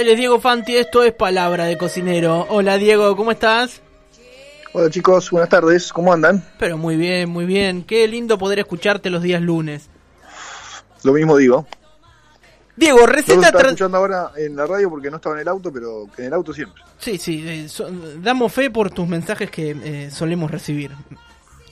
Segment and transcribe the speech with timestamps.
[0.00, 2.46] Él es Diego Fanti, esto es Palabra de Cocinero.
[2.48, 3.82] Hola Diego, ¿cómo estás?
[4.72, 6.42] Hola chicos, buenas tardes, ¿cómo andan?
[6.58, 7.82] Pero muy bien, muy bien.
[7.82, 9.90] Qué lindo poder escucharte los días lunes.
[11.02, 11.66] Lo mismo digo.
[12.76, 13.48] Diego, receta...
[13.48, 16.24] estaba tra- escuchando ahora en la radio porque no estaba en el auto, pero en
[16.24, 16.82] el auto siempre.
[16.98, 17.90] Sí, sí, eh, so-
[18.22, 20.92] damos fe por tus mensajes que eh, solemos recibir.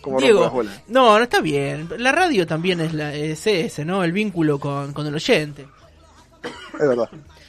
[0.03, 0.53] Como Diego,
[0.89, 1.89] no, no está bien.
[1.97, 4.05] La radio también es, la, es ese, ¿no?
[4.05, 5.67] El vínculo con, con el oyente.
[6.79, 7.09] Es verdad.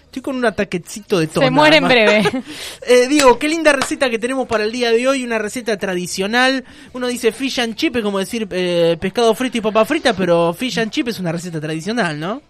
[0.10, 1.44] Estoy con un ataquecito de tos.
[1.44, 2.24] Se muere en breve.
[2.82, 6.66] Eh, Diego, qué linda receta que tenemos para el día de hoy, una receta tradicional.
[6.94, 10.52] Uno dice fish and chip, es como decir eh, pescado frito y papa frita, pero
[10.56, 12.42] fish and chip es una receta tradicional, ¿no?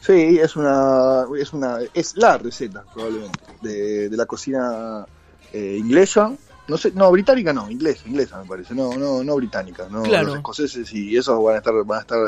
[0.00, 5.04] Sí, es una, es una, es la receta probablemente de, de la cocina
[5.52, 6.32] eh, inglesa.
[6.68, 10.28] No sé, no, británica no, inglesa, inglesa me parece, no, no, no británica, no, Claro.
[10.28, 12.18] los escoceses y esos van a estar, van a estar,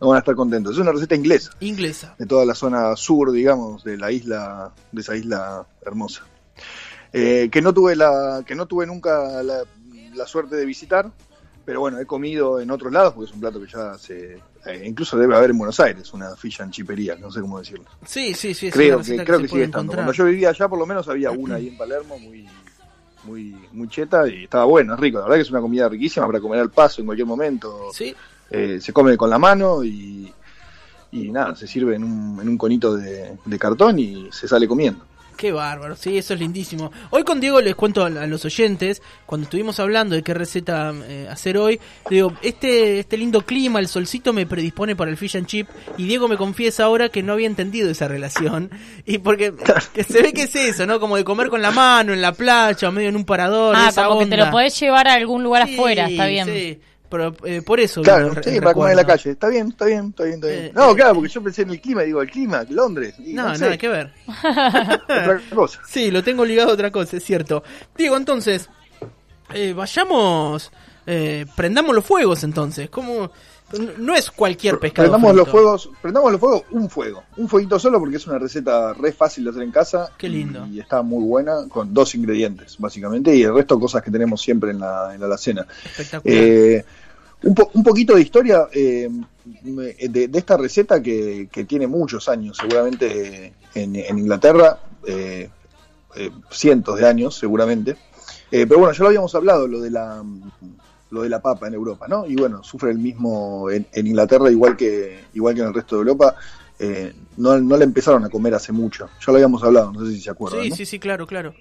[0.00, 0.74] van a estar contentos.
[0.74, 2.14] Es una receta inglesa Inglesa.
[2.18, 6.22] de toda la zona sur, digamos, de la isla, de esa isla hermosa.
[7.12, 9.62] Eh, que no tuve la, que no tuve nunca la,
[10.14, 11.10] la suerte de visitar,
[11.64, 14.82] pero bueno, he comido en otros lados porque es un plato que ya se, eh,
[14.84, 17.84] incluso debe haber en Buenos Aires una fish and chipería, no sé cómo decirlo.
[18.06, 18.70] Sí, sí, sí.
[18.70, 19.92] creo que, creo que puede sigue estando.
[19.92, 22.48] Cuando yo vivía allá, por lo menos había una ahí en Palermo, muy,
[23.24, 25.18] muy, muy cheta y estaba bueno, es rico.
[25.18, 27.90] La verdad que es una comida riquísima para comer al paso en cualquier momento.
[27.92, 28.14] Sí,
[28.50, 30.32] Eh, se come con la mano y,
[31.12, 34.68] y nada, se sirve en un, en un conito de, de cartón y se sale
[34.68, 35.04] comiendo.
[35.36, 36.92] qué bárbaro, sí, eso es lindísimo.
[37.10, 40.92] Hoy con Diego les cuento a, a los oyentes, cuando estuvimos hablando de qué receta
[41.08, 45.36] eh, hacer hoy, digo, este, este lindo clima, el solcito me predispone para el fish
[45.36, 45.68] and chip,
[45.98, 48.70] y Diego me confiesa ahora que no había entendido esa relación,
[49.06, 49.52] y porque
[49.92, 51.00] que se ve que es eso, ¿no?
[51.00, 53.88] Como de comer con la mano, en la playa, o medio en un parador, Ah,
[53.88, 56.46] esa como que te lo podés llevar a algún lugar Sí, afuera, está bien.
[56.46, 56.80] Sí,
[57.14, 58.02] pero eh, por eso.
[58.02, 59.30] Claro, lo sí, para comer en la calle.
[59.30, 60.64] Está bien, está bien, está bien, está bien.
[60.64, 60.94] Eh, no, eh.
[60.96, 63.14] claro, porque yo pensé en el clima, digo, el clima, Londres.
[63.20, 64.12] y No, sé, nada que ver.
[65.06, 65.80] otra cosa.
[65.86, 67.62] Sí, lo tengo ligado a otra cosa, es cierto.
[67.96, 68.68] Diego, entonces,
[69.52, 70.72] eh, vayamos,
[71.06, 72.90] eh, prendamos los fuegos entonces.
[72.90, 73.30] ¿Cómo?
[73.98, 75.08] No es cualquier pescado.
[75.08, 77.22] Prendamos los fuegos, prendamos los fuegos, un fuego.
[77.36, 80.10] Un fueguito solo porque es una receta re fácil de hacer en casa.
[80.18, 80.66] Qué lindo.
[80.66, 84.72] Y está muy buena, con dos ingredientes, básicamente, y el resto cosas que tenemos siempre
[84.72, 85.64] en la, en la alacena.
[85.84, 86.84] Espectacular.
[87.44, 89.08] Un, po- un poquito de historia eh,
[89.62, 95.48] de, de esta receta que, que tiene muchos años, seguramente eh, en, en Inglaterra, eh,
[96.16, 97.96] eh, cientos de años seguramente.
[98.50, 100.22] Pero bueno, ya lo habíamos hablado, lo de la
[101.10, 102.24] lo de la papa en Europa, ¿no?
[102.26, 105.96] Y bueno, sufre el mismo en, en Inglaterra igual que igual que en el resto
[105.96, 106.36] de Europa.
[106.78, 109.06] eh, no, no la empezaron a comer hace mucho.
[109.20, 110.62] Ya lo habíamos hablado, no sé si se acuerdan.
[110.62, 110.76] sí, ¿no?
[110.76, 111.52] sí, sí, claro, claro.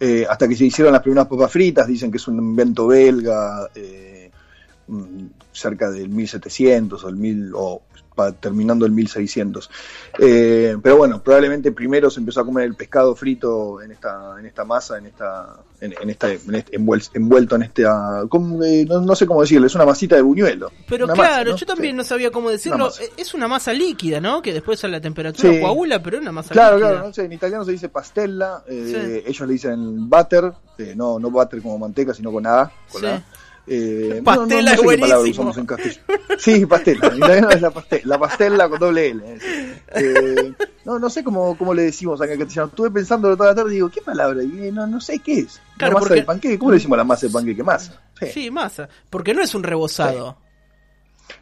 [0.00, 3.68] Eh, hasta que se hicieron las primeras papas fritas, dicen que es un invento belga,
[3.74, 4.27] eh,
[5.52, 7.82] cerca del 1700 o, el 1000, o
[8.14, 9.70] pa- terminando el 1600.
[10.18, 14.46] Eh, pero bueno, probablemente primero se empezó a comer el pescado frito en esta, en
[14.46, 18.84] esta masa, en esta, en, en esta, en este- envuel- envuelto en esta, ¿cómo, eh,
[18.88, 20.70] no, no sé cómo decirlo, es una masita de buñuelo.
[20.88, 21.56] Pero claro, masa, ¿no?
[21.56, 21.96] yo también Sí.
[21.98, 22.88] no sabía cómo decirlo.
[23.00, 24.42] Eh, Es una masa líquida, ¿no?
[24.42, 25.60] Que después a la temperatura Sí.
[25.60, 26.90] coagula, pero es una masa Claro, líquida.
[26.92, 31.18] claro, no sé, en italiano se dice pastella, eh, ellos le dicen butter, eh, no,
[31.18, 33.06] no butter como manteca, sino con A, con Sí.
[33.70, 35.50] Eh, Pastela es sé qué palabra buenísimo.
[35.50, 36.06] usamos en castellano.
[36.38, 37.08] Sí, pastela,
[37.52, 39.22] es la pastela, la pastela con doble L.
[39.26, 39.38] eh.
[39.94, 40.52] Eh,
[40.84, 42.68] no, no sé cómo, cómo le decimos acá en castellano.
[42.68, 44.42] Estuve pensando toda la tarde y digo, ¿qué palabra?
[44.42, 45.60] Y no, no sé qué es.
[45.76, 47.62] Claro, la masa porque- de panqueque, ¿cómo le decimos a la masa de panqueque?
[47.62, 48.00] Masa.
[48.20, 48.26] Sí.
[48.32, 48.88] Sí, masa.
[49.10, 50.38] Porque no es un rebozado.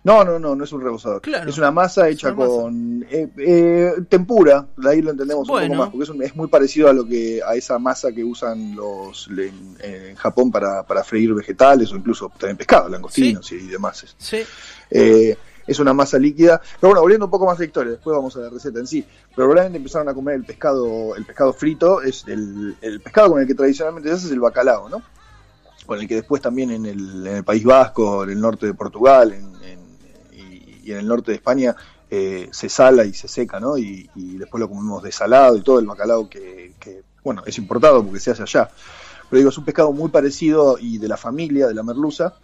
[0.06, 1.20] No, no, no, no es un rebozado.
[1.20, 1.50] Claro.
[1.50, 2.50] Es una masa hecha una masa.
[2.50, 6.36] con eh, eh, tempura, de ahí lo entendemos un poco más, porque es, un- es
[6.36, 10.84] muy parecido a lo que a esa masa que usan los en, en Japón para,
[10.84, 14.14] para freír vegetales o incluso también pescado, langostinos y demás.
[14.16, 14.38] Sí.
[14.90, 15.36] Eh,
[15.66, 16.60] es una masa líquida.
[16.80, 18.86] Pero bueno, volviendo un poco más a la historia, después vamos a la receta en
[18.86, 19.02] sí.
[19.02, 23.40] Pero probablemente empezaron a comer el pescado, el pescado frito, es el, el pescado con
[23.40, 25.02] el que tradicionalmente se hace es el bacalao, ¿no?
[25.84, 28.74] Con el que después también en el, en el País Vasco, en el norte de
[28.74, 29.55] Portugal en-
[30.86, 31.74] y, en el norte de España
[32.10, 33.76] eh, se sala y se seca, ¿no?
[33.76, 36.72] Y, después lo comemos desalado y todo el bacalao que,
[37.24, 38.70] bueno, es importado porque se hace allá.
[39.28, 42.34] Pero digo, es un pescado muy parecido y de la familia, de la merluza.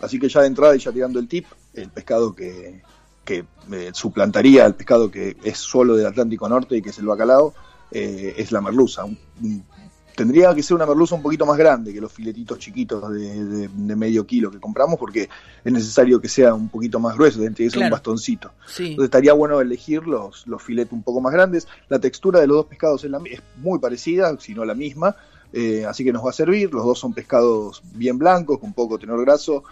[0.00, 2.82] Así que ya de entrada y ya tirando el tip, el pescado que,
[3.24, 7.06] que eh, suplantaría al pescado que es solo del Atlántico Norte y que es el
[7.06, 7.54] bacalao,
[7.92, 9.04] eh, es la merluza.
[9.04, 9.64] Un-
[10.14, 13.68] tendría que ser una merluza un poquito más grande que los filetitos chiquitos de, de-
[13.68, 15.28] de medio kilo que compramos porque
[15.64, 18.50] es necesario que sea un poquito más grueso, tiene que ser un bastoncito.
[18.66, 18.88] Sí.
[18.90, 21.66] Entonces estaría bueno elegir los, los filetes un poco más grandes.
[21.88, 24.74] La textura de los dos pescados es, la mi- es muy parecida, si no la
[24.74, 25.16] misma,
[25.52, 26.72] eh, así que nos va a servir.
[26.72, 29.64] Los dos son pescados bien blancos, con poco tenor graso,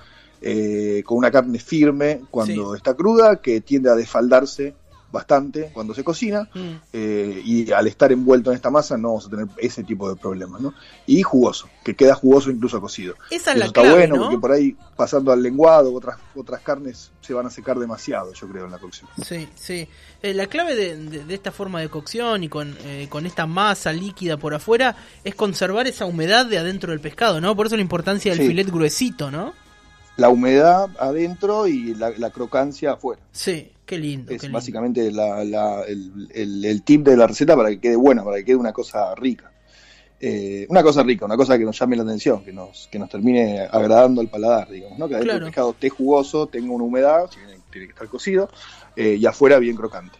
[0.42, 2.76] eh, con una carne firme cuando Sí.
[2.78, 4.74] está cruda, que tiende a desfaldarse
[5.12, 6.48] bastante cuando se cocina.
[6.54, 6.60] Mm.
[6.92, 10.16] eh, y al estar envuelto en esta masa no vamos a tener ese tipo de
[10.16, 10.74] problemas, ¿no?
[11.06, 13.14] Y jugoso, que queda jugoso incluso cocido.
[13.30, 14.22] Esa es la está clave, bueno ¿no?
[14.24, 18.48] porque por ahí pasando al lenguado otras otras carnes se van a secar demasiado, yo
[18.48, 19.08] creo, en la cocción.
[19.24, 19.88] Sí, sí.
[20.22, 23.46] Eh, la clave de, de- de esta forma de cocción y con, eh, con esta
[23.46, 27.56] masa líquida por afuera es conservar esa humedad de adentro del pescado, ¿no?
[27.56, 28.48] Por eso la importancia del Sí.
[28.48, 29.54] filet gruesito, ¿no?
[30.16, 33.22] La humedad adentro y la, la crocancia afuera.
[33.32, 34.32] Sí, qué lindo.
[34.32, 34.56] Es qué lindo.
[34.58, 38.36] básicamente la- la- el, el- el tip de la receta para que quede buena, para
[38.38, 39.50] que quede una cosa rica.
[40.22, 43.08] Eh, una cosa rica, una cosa que nos llame la atención, que nos, que nos
[43.08, 45.08] termine agradando al paladar, digamos, ¿no?
[45.08, 45.46] Que adentro Claro.
[45.46, 47.30] el pescado esté jugoso, tenga una humedad,
[47.70, 48.50] tiene que estar cocido,
[48.96, 50.18] eh, y afuera bien crocante.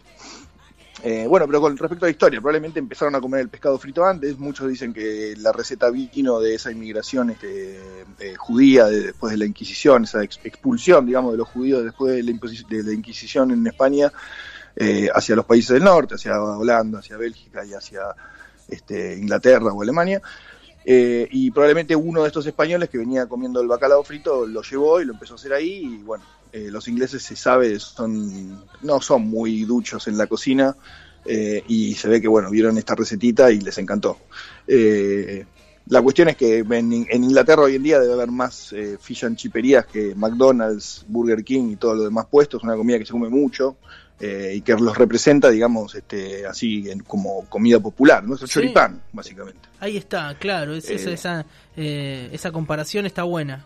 [1.03, 4.05] Eh, bueno, pero con respecto a la historia, probablemente empezaron a comer el pescado frito
[4.05, 4.37] antes.
[4.37, 7.79] Muchos dicen que la receta vino de esa inmigración este,
[8.19, 12.13] eh, judía de- después de la Inquisición, esa ex- expulsión, digamos, de los judíos después
[12.15, 12.31] de la,
[12.69, 14.11] de la Inquisición en España
[14.75, 18.01] eh, hacia los países del norte, hacia Holanda, hacia Bélgica y hacia
[18.67, 20.21] este, Inglaterra o Alemania.
[20.83, 24.99] Eh, y probablemente uno de estos españoles que venía comiendo el bacalao frito lo llevó
[25.01, 25.83] y lo empezó a hacer ahí.
[25.83, 30.75] Y bueno, eh, los ingleses se sabe, son, no son muy duchos en la cocina.
[31.25, 34.17] eh, y se ve que bueno, vieron esta recetita y les encantó.
[34.67, 35.45] Eh,
[35.87, 39.35] la cuestión es que en, en Inglaterra hoy en día debe haber más fish and
[39.35, 42.59] chiperías que McDonald's, Burger King y todo lo demás puestos.
[42.59, 43.77] Es una comida que se come mucho
[44.21, 48.23] eh, y que los representa, digamos, este, así en- como comida popular.
[48.23, 48.35] ¿no?
[48.35, 48.53] Es el Sí.
[48.53, 49.67] choripán, básicamente.
[49.79, 50.75] Ahí está, claro.
[50.75, 51.13] Es, esa, Eh.
[51.13, 51.45] esa,
[51.75, 53.65] eh, esa comparación está buena.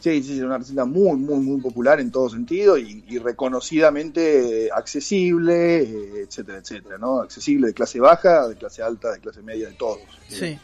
[0.00, 4.70] Sí, sí, es una receta muy, muy, muy popular en todo sentido y, y reconocidamente
[4.74, 7.20] accesible, eh, etcétera, etcétera, ¿no?
[7.20, 10.00] Accesible de clase baja, de clase alta, de clase media, de todos.
[10.28, 10.58] Sí.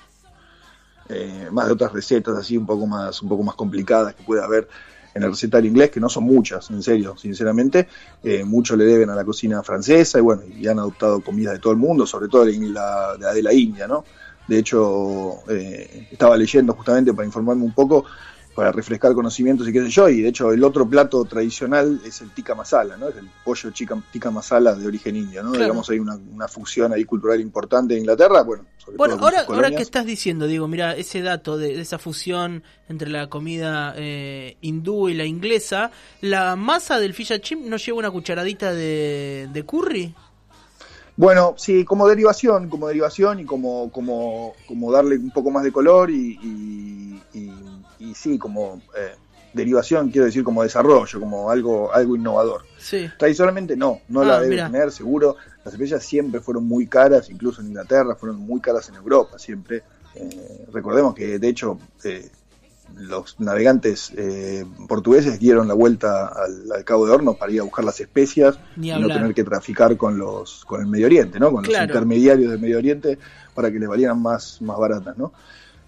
[1.09, 4.43] Eh, más de otras recetas así un poco más, un poco más complicadas que puede
[4.43, 4.69] haber
[5.17, 7.89] en el recetario inglés, que no son muchas, en serio, sinceramente.
[8.23, 11.59] Eh, mucho le deben a la cocina francesa y bueno, y han adoptado comidas de
[11.59, 14.05] todo el mundo, sobre todo de la, de la India, ¿no?
[14.47, 18.05] De hecho, eh, estaba leyendo justamente para informarme un poco,
[18.57, 22.23] para refrescar conocimientos y qué sé yo, y de hecho el otro plato tradicional es
[22.23, 23.09] el tikka masala, ¿no?
[23.09, 25.51] Es el pollo chica- tikka masala de origen indio, ¿no?
[25.51, 25.65] Claro.
[25.67, 29.45] Digamos, hay una, una fusión ahí cultural importante en Inglaterra, bueno, sobre Bueno, todo ahora,
[29.47, 33.93] ahora que estás diciendo, digo, mira, ese dato de, de esa fusión entre la comida
[33.97, 35.91] eh, hindú y la inglesa,
[36.23, 40.15] ¿la masa del fish and chip no lleva una cucharadita de, de curry?
[41.17, 45.73] Bueno, sí, como derivación, como derivación y como, como, como darle un poco más de
[45.73, 49.15] color y, y, y- y sí, como eh,
[49.55, 52.63] derivación, quiero decir como desarrollo, como algo, algo innovador.
[52.79, 53.09] Sí.
[53.19, 54.67] Tradicionalmente no, no Ah, la debe mira.
[54.71, 55.37] tener, seguro.
[55.65, 59.83] Las especias siempre fueron muy caras, incluso en Inglaterra, fueron muy caras en Europa siempre.
[60.15, 62.31] Eh, recordemos que de hecho eh,
[62.95, 67.65] los navegantes eh, portugueses dieron la vuelta al, al Cabo de Hornos para ir a
[67.65, 71.51] buscar las especias y no tener que traficar con los con el Medio Oriente, ¿no?
[71.53, 71.85] Con Claro.
[71.85, 73.19] los intermediarios del Medio Oriente
[73.55, 75.33] para que les valieran más, más baratas, ¿no?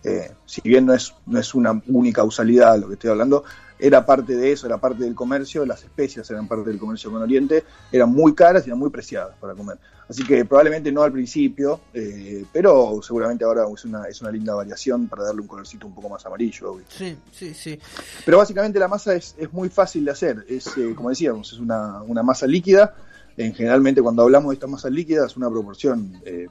[0.04, 3.44] Eh, si bien no es, no es una única causalidad lo que estoy hablando,
[3.78, 7.22] era parte de eso, era parte del comercio, las especias eran parte del comercio con
[7.22, 9.78] Oriente, eran muy caras y eran muy preciadas para comer.
[10.08, 14.54] Así que probablemente no al principio, eh, pero seguramente ahora es una, es una linda
[14.54, 16.84] variación para darle un colorcito un poco más amarillo, obvio.
[16.88, 17.78] Sí, sí, sí.
[18.24, 20.46] Pero básicamente la masa es, es muy fácil de hacer.
[20.48, 22.94] Es, eh, como decíamos, es una, una masa líquida.
[23.36, 26.48] En generalmente cuando hablamos de esta masa líquida es una proporción eh,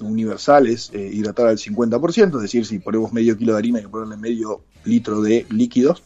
[0.00, 3.84] universal, es eh, hidratar al 50%, es decir, si ponemos medio kilo de harina hay
[3.84, 6.02] que ponerle medio litro de líquidos.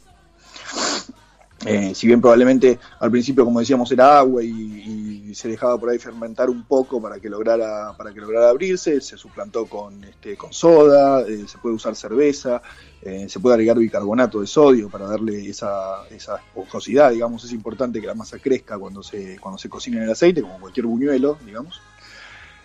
[1.64, 5.88] Eh, si bien probablemente al principio, como decíamos, era agua y, y se dejaba por
[5.88, 10.36] ahí fermentar un poco para que lograra, para que lograra abrirse, se suplantó con, este,
[10.36, 12.60] con soda, eh, se puede usar cerveza,
[13.00, 17.98] eh, se puede agregar bicarbonato de sodio para darle esa, esa esponjosidad, digamos, es importante
[17.98, 21.38] que la masa crezca cuando se, cuando se cocina en el aceite, como cualquier buñuelo,
[21.46, 21.80] digamos.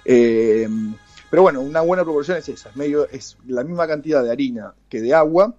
[0.04, 4.74] Pero bueno, una buena proporción es esa, es, medio, es la misma cantidad de harina
[4.90, 5.56] que de agua,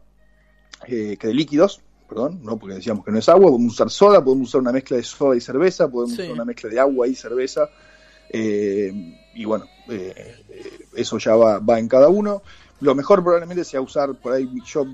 [0.86, 4.48] que de líquidos, perdón, no porque decíamos que no es agua, podemos usar soda, podemos
[4.48, 6.22] usar una mezcla de soda y cerveza, podemos Sí.
[6.22, 7.68] usar una mezcla de agua y cerveza,
[8.30, 8.92] eh,
[9.34, 12.42] y bueno, eh, eh, eso ya va, va en cada uno.
[12.80, 14.86] lo mejor probablemente sea usar por ahí, yo,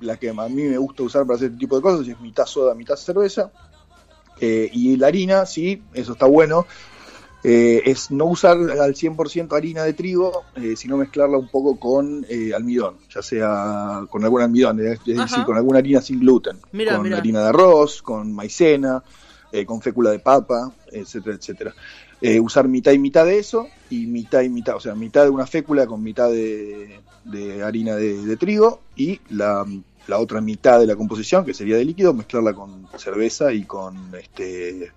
[0.00, 2.44] la que a mí me gusta usar para hacer este tipo de cosas es mitad
[2.44, 3.50] soda, mitad cerveza.
[4.38, 6.66] Eh, y la harina, sí, eso está bueno.
[7.44, 12.24] Eh, es no usar al 100% harina de trigo, eh, sino mezclarla un poco con
[12.28, 17.12] eh, almidón, ya sea con algún almidón, es decir, con alguna harina sin gluten, con
[17.12, 19.02] harina de arroz, con maicena,
[19.50, 21.74] eh, con fécula de papa, etcétera, etcétera.
[22.22, 25.30] Eh, usar mitad y mitad de eso y mitad y mitad, o sea, mitad de
[25.30, 29.66] una fécula con mitad de, de harina de, de trigo y la,
[30.06, 34.14] la otra mitad de la composición, que sería de líquido, mezclarla con cerveza y con
[34.14, 34.92] este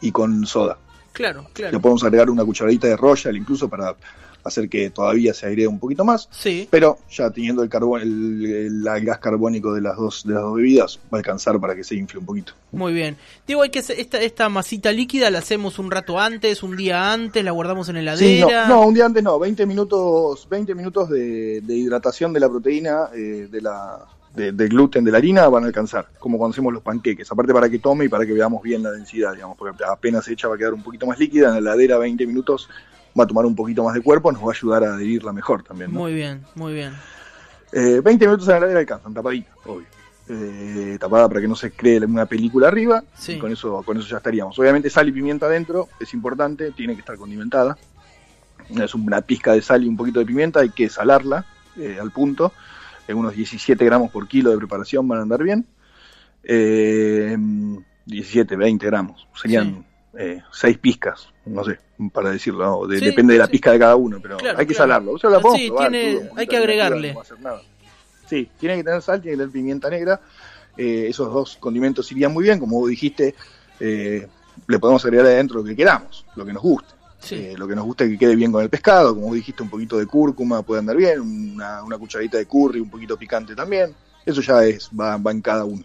[0.00, 0.76] y con soda.
[1.14, 1.80] Claro, Le claro.
[1.80, 3.94] podemos agregar una cucharadita de Royal incluso para
[4.42, 6.28] hacer que todavía se airee un poquito más.
[6.30, 6.68] Sí.
[6.70, 10.42] Pero ya teniendo el carbón, el, el- el gas carbónico de las dos de las
[10.42, 12.52] dos bebidas va a alcanzar para que se infle un poquito.
[12.72, 13.16] Muy bien.
[13.46, 17.42] Digo, hay que esta, esta masita líquida la hacemos un rato antes, un día antes,
[17.42, 18.68] la guardamos en la Sí, no, heladera.
[18.68, 23.08] no, un día antes no, 20 minutos, 20 minutos de, de hidratación de la proteína,
[23.14, 24.04] eh, de la,
[24.34, 27.52] de- del gluten de la harina van a alcanzar, como cuando hacemos los panqueques, aparte
[27.52, 30.56] para que tome y para que veamos bien la densidad, digamos, porque apenas hecha va
[30.56, 32.68] a quedar un poquito más líquida, en la heladera 20 minutos
[33.18, 35.62] va a tomar un poquito más de cuerpo, nos va a ayudar a adherirla mejor
[35.62, 35.92] también.
[35.92, 36.00] ¿no?
[36.00, 36.92] Muy bien, muy bien.
[37.72, 39.86] Eh, 20 minutos en la heladera alcanzan, tapadita, obvio.
[40.26, 43.32] Eh, tapada para que no se cree una película arriba, Sí.
[43.34, 44.58] y con eso, con eso ya estaríamos.
[44.58, 47.76] Obviamente sal y pimienta adentro, es importante, tiene que estar condimentada.
[48.70, 51.44] Es una pizca de sal y un poquito de pimienta, hay que salarla
[51.76, 52.52] eh, al punto.
[53.06, 55.66] En unos 17 gramos por kilo de preparación van a andar bien.
[56.42, 57.36] Eh,
[58.06, 59.84] 17, 20 gramos, serían
[60.52, 61.78] 6 pizcas, no sé,
[62.12, 62.86] para decirlo, ¿no?
[62.86, 63.52] De- Sí, depende de la sí.
[63.52, 64.88] pizca de cada uno, pero Claro, hay que claro.
[64.90, 65.12] salarlo.
[65.12, 67.08] O sea, la podemos Sí, probar, tiene- todo, hay que agregarle.
[67.08, 67.62] no va a hacer nada.
[68.28, 70.20] Sí, tiene que tener sal, tiene que tener pimienta negra.
[70.76, 73.36] eh, esos dos condimentos irían muy bien, como vos dijiste,
[73.78, 74.26] eh,
[74.66, 76.92] le podemos agregar adentro lo que queramos, lo que nos guste.
[77.24, 77.34] Sí.
[77.36, 79.70] Eh, lo que nos guste que quede bien con el pescado, como vos dijiste, un
[79.70, 83.94] poquito de cúrcuma puede andar bien, una, una cucharadita de curry, un poquito picante también.
[84.26, 85.82] Eso ya es, va, va en cada uno.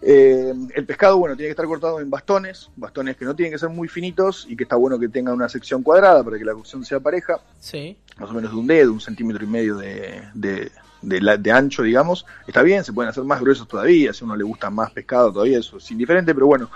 [0.00, 3.58] Eh, el pescado, bueno, tiene que estar cortado en bastones, bastones que no tienen que
[3.58, 6.54] ser muy finitos y que está bueno que tengan una sección cuadrada para que la
[6.54, 7.96] cocción sea pareja Sí.
[8.16, 10.70] más o menos de un dedo, un centímetro y medio de, de,
[11.02, 12.24] de la- de ancho, digamos.
[12.46, 15.32] Está bien, se pueden hacer más gruesos todavía, si a uno le gusta más pescado
[15.32, 16.70] todavía, eso es indiferente, pero bueno,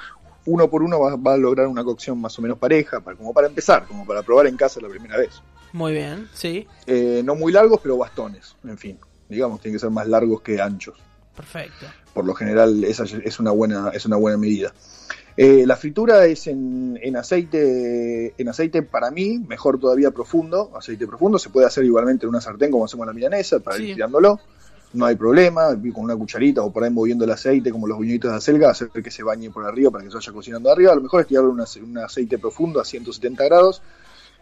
[0.47, 3.33] uno por uno va, va a lograr una cocción más o menos pareja, para, como
[3.33, 5.31] para empezar, como para probar en casa la primera vez.
[5.73, 6.67] Muy bien, sí.
[6.87, 10.61] Eh, no muy largos, pero bastones, en fin, digamos, tienen que ser más largos que
[10.61, 10.99] anchos.
[11.35, 11.87] Perfecto.
[12.13, 14.75] Por lo general, esa es una buena, es una buena medida.
[15.35, 21.07] Eh, la fritura es en, en aceite, en aceite para mí, mejor todavía profundo, aceite
[21.07, 23.85] profundo, se puede hacer igualmente en una sartén como hacemos en la milanesa, para Sí.
[23.85, 24.41] ir tirándolo,
[24.95, 28.31] no hay problema, con una cucharita o por ahí moviendo el aceite como los buñuelitos
[28.31, 30.97] de acelga, hacer que se bañe por arriba para que se vaya cocinando arriba, a
[30.97, 33.83] lo mejor es tirarle un un aceite profundo a 170 grados,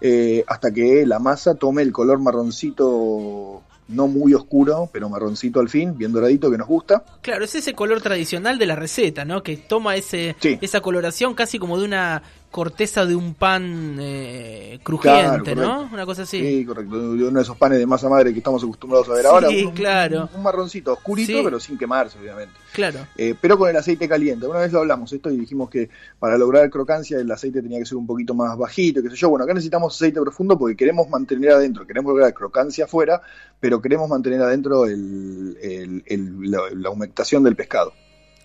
[0.00, 5.69] eh, hasta que la masa tome el color marroncito, no muy oscuro, pero marroncito al
[5.69, 7.02] fin, bien doradito que nos gusta.
[7.23, 9.42] Claro, es ese color tradicional de la receta, ¿no?
[9.42, 10.59] Que toma ese Sí.
[10.61, 15.90] esa coloración casi como de una corteza de un pan eh, crujiente, Claro, ¿no?
[15.92, 16.40] Una cosa así.
[16.40, 16.97] Sí, correcto.
[16.97, 19.49] Uno de esos panes de masa madre que estamos acostumbrados a ver Sí, ahora.
[19.49, 20.28] Un, claro.
[20.35, 21.40] un marroncito oscurito, Sí.
[21.45, 22.52] pero sin quemarse, obviamente.
[22.73, 23.07] Claro.
[23.16, 24.47] Eh, pero con el aceite caliente.
[24.47, 27.87] Una vez lo hablamos esto y dijimos que para lograr crocancia el aceite tenía que
[27.87, 29.28] ser un poquito más bajito, qué sé yo.
[29.30, 33.23] Bueno, acá necesitamos aceite profundo porque queremos mantener adentro, queremos lograr crocancia afuera,
[33.61, 37.92] pero queremos mantener adentro el- el- el- la, la humectación del pescado.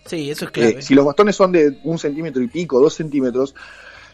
[0.06, 0.76] Sí, eso es clave.
[0.78, 3.56] Eh, si los bastones son de un centímetro y pico, dos centímetros,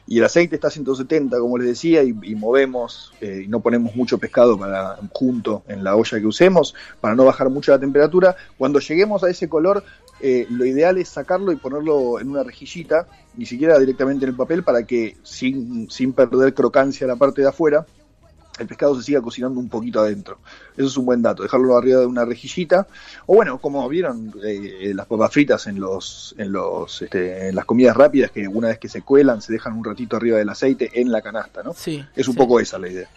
[0.08, 3.96] y el aceite está a 170, como les decía, y, movemos eh, y no ponemos
[3.96, 8.36] mucho pescado para junto en la olla que usemos, para no bajar mucho la temperatura,
[8.58, 9.84] cuando lleguemos a ese color,
[10.20, 14.38] eh, lo ideal es sacarlo y ponerlo en una rejillita, ni siquiera directamente en el
[14.38, 17.86] papel, para que sin, sin perder crocancia la parte de afuera,
[18.60, 20.40] el pescado se siga cocinando un poquito adentro.
[20.76, 22.88] Eso es un buen dato, dejarlo arriba de una rejillita.
[23.26, 27.66] O bueno, como vieron eh, las papas fritas en los, en los, este, en las
[27.66, 30.90] comidas rápidas, que una vez que se cuelan, se dejan un ratito arriba del aceite
[30.94, 31.74] en la canasta, ¿no?
[31.74, 32.04] Sí.
[32.16, 32.38] Es un sí.
[32.40, 33.10] poco esa la idea.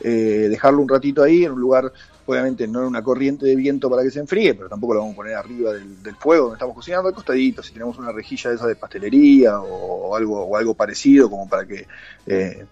[0.00, 1.92] Eh, dejarlo un ratito ahí en un lugar,
[2.26, 5.14] obviamente no en una corriente de viento para que se enfríe, pero tampoco lo vamos
[5.14, 8.50] a poner arriba del, del fuego donde estamos cocinando, al costadito, si tenemos una rejilla
[8.50, 11.86] de esa de pastelería o, algo, o algo parecido, como para que
[12.26, 12.64] eh,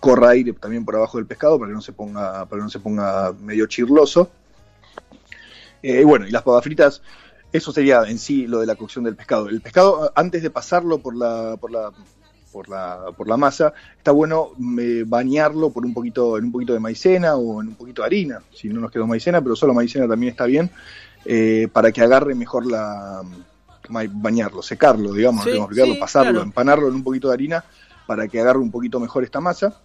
[0.00, 2.70] corra aire también por abajo del pescado para que no se ponga, para que no
[2.70, 4.30] se ponga medio chirloso.
[5.82, 7.02] Eh, bueno, y las papas fritas,
[7.52, 9.48] eso sería en sí lo de la cocción del pescado.
[9.48, 11.92] El pescado, antes de pasarlo por la, por la,
[12.52, 14.50] por la, por la masa, está bueno
[14.80, 18.06] eh, bañarlo por un poquito, en un poquito de maicena o en un poquito de
[18.06, 20.70] harina, si no nos quedó maicena, pero solo maicena también está bien,
[21.24, 23.22] eh, para que agarre mejor la
[23.88, 26.44] bañarlo, secarlo, digamos, Sí, explicarlo, sí, pasarlo, claro.
[26.44, 27.64] empanarlo en un poquito de harina
[28.06, 29.80] para que agarre un poquito mejor esta masa.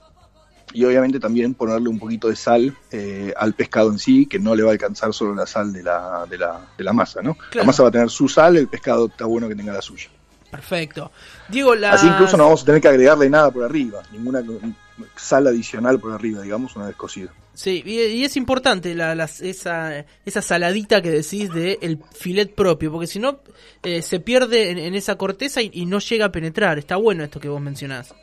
[0.73, 4.55] Y obviamente también ponerle un poquito de sal eh, al pescado en sí, que no
[4.55, 7.35] le va a alcanzar solo la sal de la, de la, de la masa, ¿no?
[7.35, 7.59] Claro.
[7.59, 10.09] La masa va a tener su sal, el pescado está bueno que tenga la suya.
[10.49, 11.11] Perfecto.
[11.49, 11.73] Diego.
[11.89, 14.43] Así incluso no vamos a tener que agregarle nada por arriba, ninguna
[15.15, 17.29] sal adicional por arriba, digamos, una vez cocido.
[17.55, 23.07] Sí, y, es importante la, esa, esa saladita que decís de el filet propio, porque
[23.07, 23.39] si no
[23.83, 26.77] eh, se pierde en, en esa corteza y, y no llega a penetrar.
[26.77, 28.13] Está bueno esto que vos mencionás.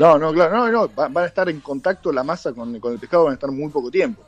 [0.00, 2.92] No, no, claro, no, no, va- van a estar en contacto la masa con, con
[2.94, 4.22] el pescado, van a estar muy poco tiempo.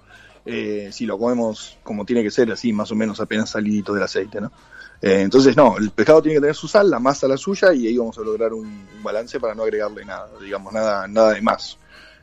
[0.45, 4.03] Eh, si lo comemos como tiene que ser, así más o menos apenas salidito del
[4.03, 4.53] aceite, ¿no?
[5.01, 7.87] Eh, entonces, no, el pescado tiene que tener su sal, la masa la suya, y
[7.87, 11.43] ahí vamos a lograr un, un balance para no agregarle nada, digamos, nada, nada de
[11.43, 11.79] más.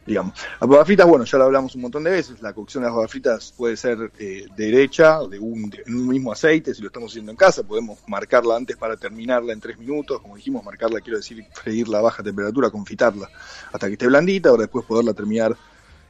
[0.09, 0.33] Digamos.
[0.59, 3.53] Las papas bueno, ya lo hablamos un montón de veces, la cocción de las papas
[3.55, 7.29] puede ser eh, derecha, de un, de- en un mismo aceite, si lo estamos haciendo
[7.31, 11.45] en casa, podemos marcarla antes para terminarla en tres minutos, como dijimos, marcarla, quiero decir,
[11.53, 13.29] freírla a baja temperatura, confitarla
[13.71, 15.55] hasta que esté blandita, para después poderla terminar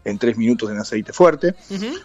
[0.06, 1.56] en tres minutos en aceite fuerte.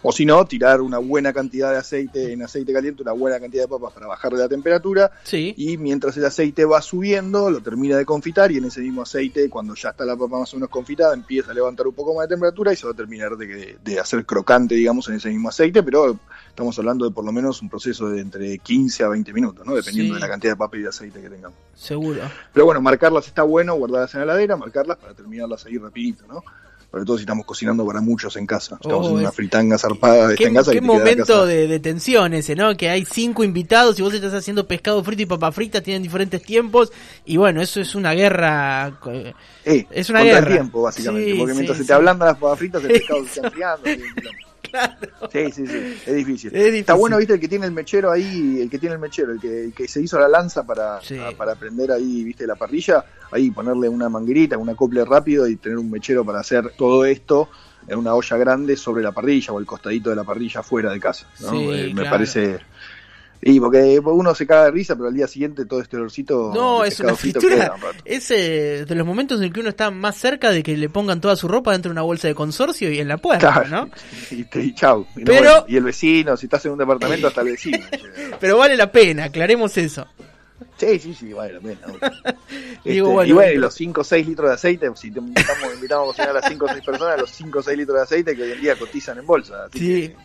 [0.01, 3.63] O si no, tirar una buena cantidad de aceite en aceite caliente, una buena cantidad
[3.63, 5.11] de papas para bajarle la temperatura.
[5.23, 5.53] Sí.
[5.57, 9.49] Y mientras el aceite va subiendo, lo termina de confitar y en ese mismo aceite,
[9.49, 12.27] cuando ya está la papa más o menos confitada, empieza a levantar un poco más
[12.27, 15.49] de temperatura y se va a terminar de, de hacer crocante, digamos, en ese mismo
[15.49, 19.33] aceite, pero estamos hablando de por lo menos un proceso de entre 15 a 20
[19.33, 19.73] minutos, ¿no?
[19.75, 20.15] Dependiendo Sí.
[20.15, 21.57] de la cantidad de papa y de aceite que tengamos.
[21.75, 22.21] Seguro.
[22.53, 26.43] Pero bueno, marcarlas está bueno, guardarlas en la heladera, marcarlas para terminarlas ahí rapidito, ¿no?
[26.95, 28.77] Sobre todo si estamos cocinando para muchos en casa.
[28.81, 30.71] Estamos Oh, una es- fritanga zarpada de Qué, esta en casa.
[30.71, 32.77] qué que momento de, de tensión ese, ¿no?
[32.77, 36.41] Que hay cinco invitados y vos estás haciendo pescado frito y papa frita, tienen diferentes
[36.41, 36.93] tiempos
[37.25, 38.97] y bueno, eso es una guerra.
[39.65, 40.47] eh, es una contra guerra.
[40.47, 41.31] el tiempo, básicamente.
[41.33, 41.87] Sí, porque mientras sí, se sí.
[41.89, 43.83] te ablandan las papas fritas, el pescado se está enfriando.
[44.65, 45.29] Sí, Claro.
[45.31, 46.49] Sí, sí, sí, es difícil.
[46.55, 46.75] Es difícil.
[46.79, 49.39] Está bueno, viste, el que tiene el mechero ahí, el que tiene el mechero, el
[49.39, 51.17] que, el que se hizo la lanza para, Sí.
[51.37, 55.77] para prender ahí, viste, la parrilla, ahí ponerle una manguerita, un acople rápido y tener
[55.77, 57.49] un mechero para hacer todo esto
[57.87, 60.99] en una olla grande sobre la parrilla o el costadito de la parrilla fuera de
[60.99, 61.27] casa.
[61.41, 61.51] ¿no?
[61.51, 62.09] Sí, Eh, me claro.
[62.09, 62.59] parece...
[63.41, 66.83] Y porque uno se caga de risa, pero al día siguiente todo este olorcito No,
[66.83, 67.55] es una fritura.
[67.55, 67.75] queda.
[68.03, 71.21] Es eh, de los momentos en que uno está más cerca de que le pongan
[71.21, 73.69] toda su ropa dentro de una bolsa de consorcio y en la puerta, Claro.
[73.69, 73.89] ¿no?
[74.31, 75.05] Y, y chau.
[75.15, 77.77] Y, Pero- y el vecino, si estás en un departamento, hasta el vecino.
[78.39, 80.07] Pero vale la pena, aclaremos eso.
[80.77, 81.79] Sí, sí, sí, vale la pena.
[82.77, 85.73] Este, Digo, y bueno, y los 5 o 6 litros de aceite, si te invitamos,
[85.73, 88.35] invitamos a cocinar a 5 o 6 personas, los 5 o 6 litros de aceite
[88.35, 89.65] que hoy en día cotizan en bolsa.
[89.65, 90.15] Así Sí, que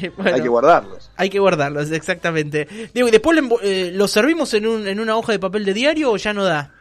[0.00, 0.08] sí.
[0.16, 1.10] Bueno, hay que guardarlos.
[1.16, 2.66] hay que guardarlos, exactamente.
[2.92, 5.72] Digo, ¿y después lo, eh, lo servimos en, un, en una hoja de papel de
[5.74, 6.72] diario o ya no da?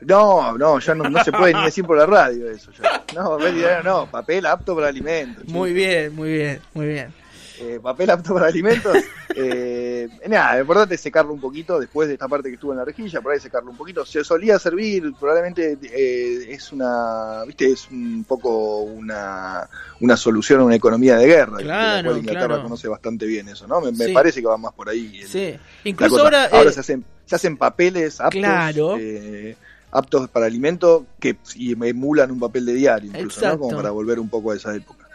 [0.00, 2.70] No, no, ya no, no se puede ni decir por la radio eso.
[2.80, 3.04] Ya.
[3.16, 5.44] No, papel diario no, papel apto para alimentos.
[5.48, 7.12] Muy bien, muy bien, muy bien.
[7.60, 8.96] Eh, papel apto para alimentos.
[9.40, 12.78] Eh, nada, lo importante es secarlo un poquito después de esta parte que estuvo en
[12.78, 14.04] la rejilla, por ahí secarlo un poquito.
[14.04, 19.68] Se solía servir, probablemente eh, es una, viste, es un poco una,
[20.00, 21.58] una solución a una economía de guerra.
[21.58, 22.62] Claro, la cual Inglaterra claro.
[22.64, 23.80] conoce bastante bien eso, ¿no?
[23.80, 24.12] Me, me Sí.
[24.12, 25.20] parece que va más por ahí.
[25.20, 25.54] el- Sí.
[25.84, 26.46] Incluso ahora...
[26.50, 28.96] Ahora eh, se, hacen, se hacen papeles aptos, Claro.
[28.98, 29.56] eh,
[29.92, 33.58] aptos para alimento que y emulan un papel de diario, incluso, ¿no?
[33.58, 35.06] Como para volver un poco a esa época.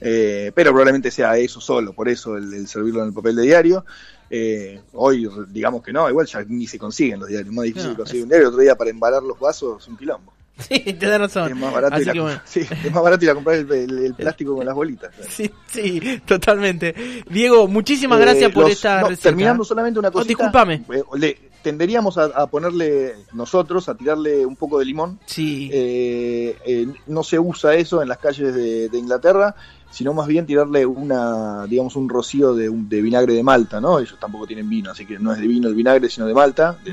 [0.00, 3.42] Eh, pero probablemente sea eso solo, por eso el, el servirlo en el papel de
[3.42, 3.84] diario.
[4.30, 7.96] Eh, hoy, digamos que no, igual ya ni se consiguen los diarios, más difícil No,
[7.96, 8.48] conseguir un diario.
[8.48, 10.32] Otro día para embalar los vasos es un quilombo.
[10.58, 11.52] Sí, te da razón.
[11.52, 12.40] Es más barato, Así ir a, que bueno.
[12.44, 15.12] sí, es más barato ir a comprar el, el- el plástico con las bolitas.
[15.28, 16.94] Sí, sí, totalmente.
[17.30, 19.28] Diego, muchísimas Eh, gracias por los- esta no, receta.
[19.30, 20.28] Terminando solamente una Oh, cosita.
[20.28, 20.82] discúlpame.
[20.92, 25.20] eh, le- tenderíamos a, a ponerle nosotros, a tirarle un poco de limón.
[25.26, 29.54] Sí, Eh, eh, no se usa eso en las calles de, de Inglaterra,
[29.90, 33.98] sino más bien tirarle una, digamos, un rocío de, vinagre de Malta, ¿no?
[33.98, 36.78] Ellos tampoco tienen vino, así que no es de vino el vinagre, sino de Malta.
[36.84, 36.90] de-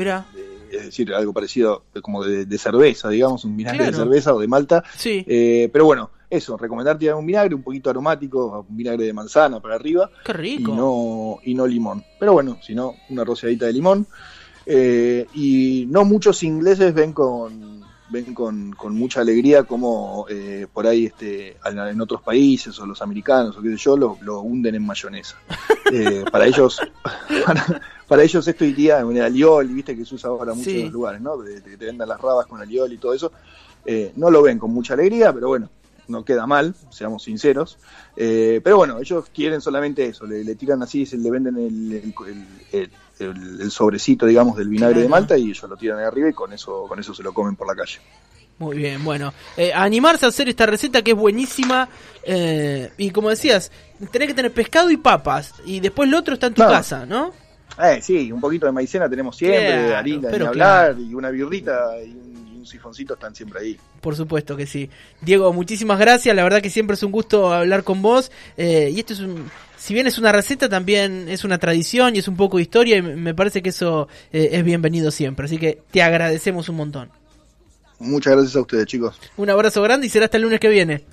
[0.72, 3.92] es decir, algo parecido como de, de cerveza, digamos, un vinagre Claro.
[3.98, 4.84] de cerveza o de Malta.
[4.98, 5.24] sí.
[5.28, 9.62] Eh, pero bueno, eso, recomendar tirar un vinagre un poquito aromático, un vinagre de manzana
[9.62, 10.74] para arriba Qué y rico.
[10.76, 12.04] no, y no limón.
[12.20, 14.06] Pero bueno, si no, una rociadita de limón.
[14.66, 17.75] Eh, y no muchos ingleses ven con
[18.10, 23.02] ven con, con mucha alegría como eh, por ahí este en otros países o los
[23.02, 25.38] americanos o qué sé yo lo, lo hunden en mayonesa
[25.92, 26.80] Eh, para ellos
[27.46, 30.78] para, para ellos esto iría en el alioli viste que se usa ahora mucho Sí.
[30.80, 33.32] en los lugares no que te vendan las rabas con alioli y todo eso
[33.86, 35.70] Eh, no lo ven con mucha alegría pero bueno
[36.08, 37.80] no queda mal, seamos sinceros.
[38.16, 41.92] Eh, pero bueno, ellos quieren solamente eso, le, le tiran así, se le venden el,
[41.94, 42.48] el, el-
[42.82, 45.08] el- el sobrecito, digamos, del vinagre de.
[45.10, 47.56] Malta y ellos lo tiran ahí arriba y con eso, con eso se lo comen
[47.56, 48.00] por la calle.
[48.58, 49.34] Muy bien, bueno.
[49.58, 51.90] Eh, animarse a hacer esta receta que es buenísima.
[52.24, 53.72] eh, y como decías,
[54.12, 55.54] tenés que tener pescado y papas.
[55.66, 56.70] Y después lo otro está en tu No.
[56.70, 57.34] casa, ¿no?
[57.84, 62.02] Eh, sí, un poquito de maicena tenemos siempre, Claro, harina, pero hablar, y una birrita
[62.02, 63.78] y un, y un sifoncito están siempre ahí.
[64.00, 64.90] Por supuesto que sí.
[65.20, 66.34] Diego, muchísimas gracias.
[66.34, 68.32] La verdad que siempre es un gusto hablar con vos.
[68.56, 72.20] Eh, y esto es un, si bien es una receta, también es una tradición y
[72.20, 72.98] es un poco de historia.
[72.98, 75.46] Y me parece que eso eh, es bienvenido siempre.
[75.46, 77.10] Así que te agradecemos un montón.
[78.00, 79.20] Muchas gracias a ustedes, chicos.
[79.38, 81.04] Un abrazo grande y será hasta el lunes que viene.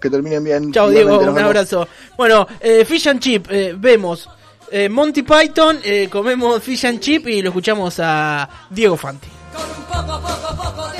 [0.00, 0.72] Que terminen bien.
[0.72, 1.18] Chao, Diego.
[1.18, 1.42] Un vemos.
[1.42, 1.86] abrazo.
[2.16, 4.28] Bueno, eh, Fish and Chip, eh, vemos.
[4.72, 9.28] eh, Monty Python, eh, comemos Fish and Chip y lo escuchamos a Diego Fanti.
[9.52, 10.99] con un poco, poco, poco de